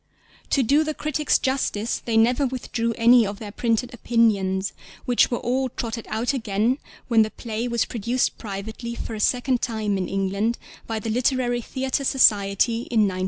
To 0.49 0.63
do 0.63 0.83
the 0.83 0.95
critics 0.95 1.37
justice 1.37 1.99
they 2.03 2.17
never 2.17 2.47
withdrew 2.47 2.93
any 2.97 3.23
of 3.23 3.37
their 3.37 3.51
printed 3.51 3.93
opinions, 3.93 4.73
which 5.05 5.29
were 5.29 5.37
all 5.37 5.69
trotted 5.69 6.07
out 6.09 6.33
again 6.33 6.79
when 7.07 7.21
the 7.21 7.29
play 7.29 7.67
was 7.67 7.85
produced 7.85 8.39
privately 8.39 8.95
for 8.95 9.13
the 9.13 9.19
second 9.19 9.61
time 9.61 9.99
in 9.99 10.09
England 10.09 10.57
by 10.87 10.97
the 10.97 11.11
Literary 11.11 11.61
Theatre 11.61 12.03
Society 12.03 12.87
in 12.89 13.01
1906. 13.01 13.19